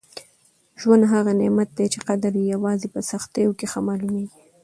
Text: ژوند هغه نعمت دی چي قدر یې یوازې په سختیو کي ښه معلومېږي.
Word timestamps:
ژوند 0.81 1.03
هغه 1.13 1.31
نعمت 1.41 1.69
دی 1.77 1.85
چي 1.93 1.99
قدر 2.07 2.31
یې 2.39 2.45
یوازې 2.55 2.87
په 2.93 2.99
سختیو 3.11 3.57
کي 3.59 3.65
ښه 3.71 3.79
معلومېږي. 3.87 4.39